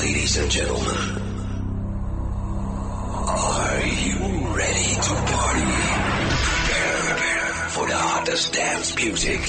[0.00, 0.96] Ladies and gentlemen,
[3.28, 4.16] are you
[4.56, 5.68] ready to party?
[7.04, 9.40] Prepare for the hottest dance music.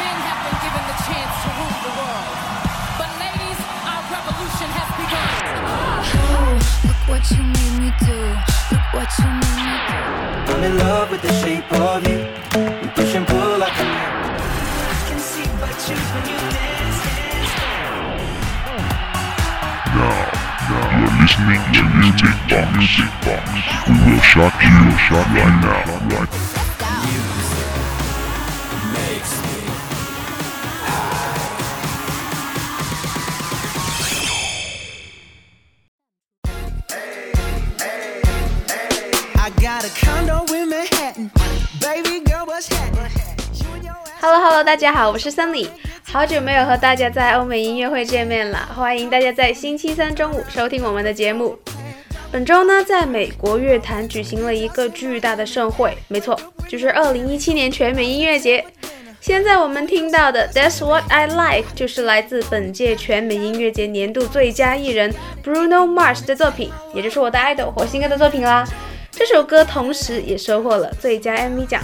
[0.00, 2.36] Men have been given the chance to rule the world.
[2.96, 5.28] But ladies, our revolution has begun.
[6.88, 8.20] Look what you made me do.
[8.72, 10.00] Look what you made me do.
[10.56, 11.68] I'm in love with the shape
[21.35, 22.67] listening to Music Box.
[22.77, 23.43] Music Box.
[23.87, 25.81] We will shock you, shock right now.
[26.15, 26.29] Right
[39.35, 41.31] I got a condo in Manhattan.
[41.79, 43.11] Baby girl, what's happening?
[43.55, 45.69] You and your ass- Hello Hello，大家好，我是森里，
[46.16, 51.58] 好久没有和大家在欧美音乐会见面了，欢迎大家在星期三中午收听我们的节目。
[52.32, 56.34] 本周呢，在美国乐坛举行了一个巨大的盛会，没错，
[56.66, 58.64] 就是2017年全美音乐节。
[59.20, 65.14] 现在我们听到的《That's What I Like》就是来自本届全美音乐节年度最佳艺人
[65.44, 68.66] Bruno Mars 的作品，也就是我的 idol 火星哥的作品啦。
[69.10, 71.82] 这首歌同时也收获了最佳 MV 奖。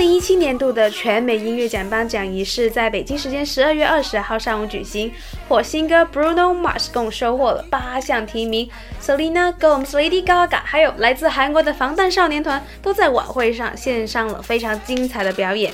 [0.00, 5.12] 零一七年度的全美音乐奖颁奖仪式在北京时间十二月二十号上午举行，
[5.46, 8.66] 火星哥 Bruno Mars 共收获了八项提名
[8.98, 15.70] ，Selena Gomez、Lady Gaga 还有来自韩国的防弹少年团都在晚会上献上了非常精彩的表演。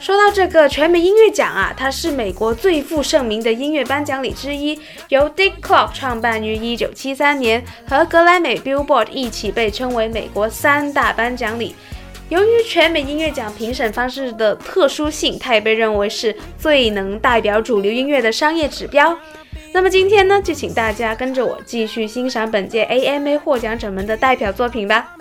[0.00, 4.76] 说到这个全美音乐奖啊，它是美国最负盛名的音乐颁奖礼之一，
[5.08, 11.76] 由 Dick Clark 创办于1973年，和格莱美 Billboard 一起被称为美国三大颁奖礼。
[12.30, 19.18] 由于全美音乐奖评审方式的特殊性，它也被认为是最能代表主流音乐的商业指标。
[19.72, 25.16] 那么今天呢，就请大家跟着我继续欣赏本届 AMA 获奖者们的代表作品吧。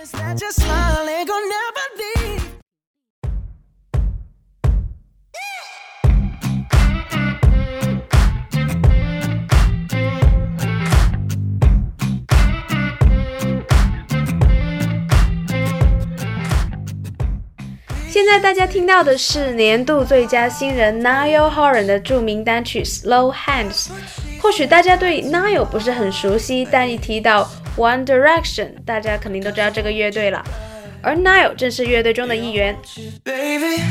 [18.20, 23.72] 现在大家听到的是年度最佳新人 Niall Horan 的著名单曲《Slow Hands》。
[24.42, 30.44] 或许大家对 Niall 不是很熟悉，但一提到 One Direction，大家肯定都知道这个乐队了。
[31.02, 32.76] 而 Niall 正是乐队中的一员。
[33.24, 33.82] Baby,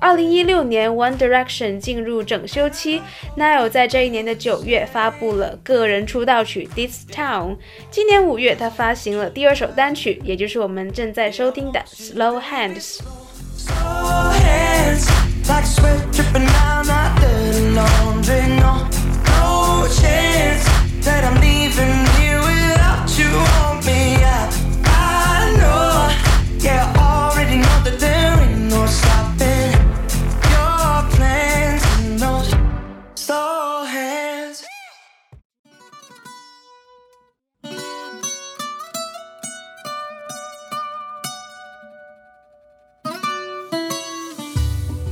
[0.00, 3.02] 二零一六年，One Direction 进入整修期
[3.36, 7.50] ，Niall 在这一年的九月发布了个人出道曲《This Town》。
[7.90, 11.80] 今年五月，他发行了第二首单曲，也就是我们正在收听的
[12.14, 12.98] 《Slow Hands》。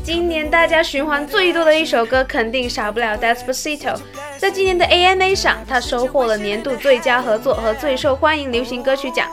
[0.06, 3.96] 今年大家循环最多的一首歌，肯定少不了《Despacito》。
[4.38, 9.28] 在今年的 AMA 上，它收获了年度最佳合作和最受欢迎流行歌曲奖。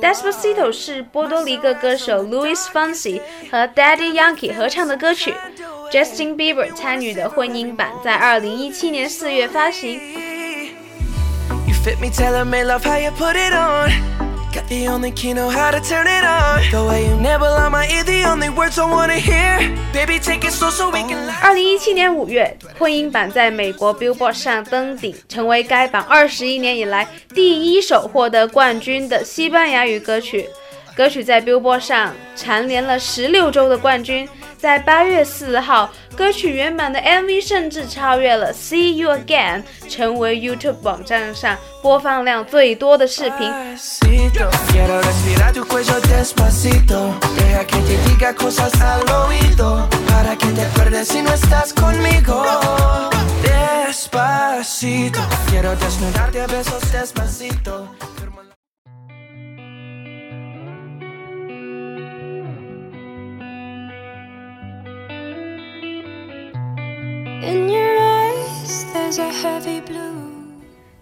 [0.00, 5.34] Despacito》是波多黎各歌手 Luis Fonsi 和 Daddy Yankee 合唱的歌曲
[5.90, 10.00] ，Justin Bieber 参与的混音版在2017年4月发行。
[11.66, 12.12] You fit me,
[14.68, 15.82] tailor made, love how you put it on.
[15.82, 16.70] Got the only keynote to turn it on.
[16.70, 19.58] The way you nibble on my ear, the only words I wanna hear.
[19.92, 21.42] Baby, take it slow so we can laugh.
[21.42, 30.48] 二零一七年五月，混音版在美国 Billboard 上登顶，成为该榜二十一年以来第一首获得冠军的西班牙语歌曲。
[30.94, 34.28] 歌曲在 Billboard 上蝉联了十六周的冠军。
[34.58, 43.52] 在八月四号，歌曲原版的 MV 甚至超越了《See You Again》，成为 YouTube 网站上播放量最多的视频。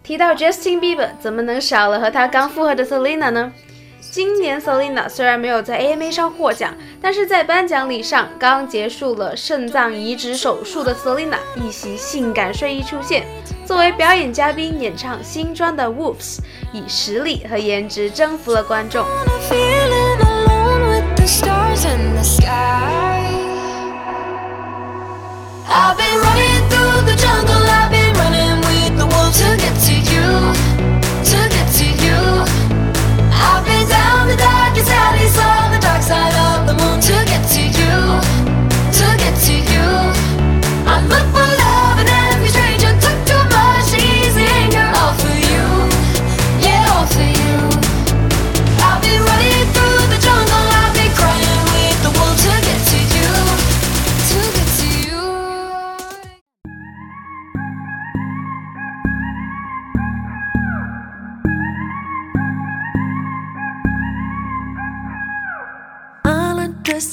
[0.02, 3.52] 提到 Justin Bieber，怎么能少了和他刚复合的 Selena 呢？
[4.00, 13.24] 今年 Selena 虽然没有在 AMA 上获奖，但是在颁奖礼上，刚结束了肾脏移植手术的 Selena 一袭性感睡衣出现，
[13.64, 16.38] 作为表演嘉宾演唱新专的 Wolves，
[16.72, 19.04] 以实力和颜值征服了观众。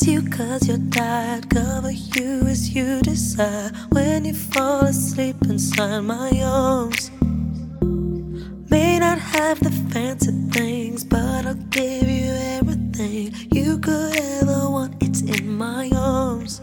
[0.07, 1.49] You cause you're tired.
[1.49, 3.71] Cover you as you desire.
[3.89, 7.11] When you fall asleep inside my arms.
[8.69, 14.95] May not have the fancy things, but I'll give you everything you could ever want.
[15.01, 16.61] It's in my arms.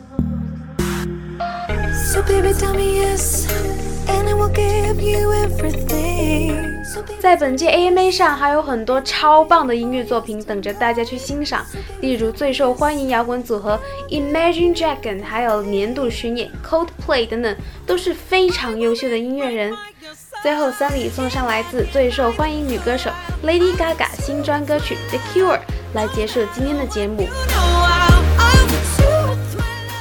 [2.13, 3.51] So, baby, tell me yes,
[4.09, 6.64] and I will give you everything.
[7.19, 11.65] 在本届 AMA 上，还有很多超棒的音乐作品等着大家去欣赏，
[12.01, 13.81] 例如最受欢迎摇滚组合
[14.11, 17.57] Imagine Dragon，还有年度巡演 Coldplay 等等，
[17.87, 19.75] 都是非常优秀的音乐人。
[20.43, 23.11] 最后，三里送上来自最受欢迎女歌手
[23.43, 25.61] Lady Gaga 新专歌曲 The Cure，
[25.95, 27.27] 来结束今天的节目。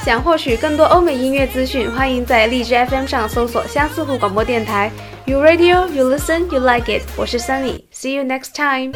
[0.03, 4.91] 想获取更多欧美音乐资讯，欢迎在荔枝 FM 上搜索相思湖广播电台。
[5.25, 7.03] You radio, you listen, you like it。
[7.15, 8.91] 我是 Sunny，See you next time。